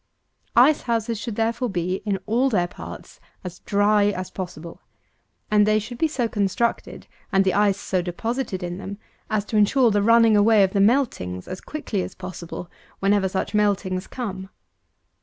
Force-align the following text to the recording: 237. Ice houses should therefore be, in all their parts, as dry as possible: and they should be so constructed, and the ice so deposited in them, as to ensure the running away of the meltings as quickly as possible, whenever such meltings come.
237. 0.55 0.69
Ice 0.69 0.81
houses 0.87 1.19
should 1.19 1.35
therefore 1.35 1.69
be, 1.69 1.97
in 2.07 2.17
all 2.25 2.49
their 2.49 2.67
parts, 2.67 3.19
as 3.43 3.59
dry 3.59 4.05
as 4.05 4.31
possible: 4.31 4.81
and 5.51 5.67
they 5.67 5.77
should 5.77 5.99
be 5.99 6.07
so 6.07 6.27
constructed, 6.27 7.05
and 7.31 7.43
the 7.45 7.53
ice 7.53 7.79
so 7.79 8.01
deposited 8.01 8.63
in 8.63 8.79
them, 8.79 8.97
as 9.29 9.45
to 9.45 9.57
ensure 9.57 9.91
the 9.91 10.01
running 10.01 10.35
away 10.35 10.63
of 10.63 10.73
the 10.73 10.79
meltings 10.81 11.47
as 11.47 11.61
quickly 11.61 12.01
as 12.01 12.15
possible, 12.15 12.67
whenever 12.99 13.29
such 13.29 13.53
meltings 13.53 14.07
come. 14.07 14.49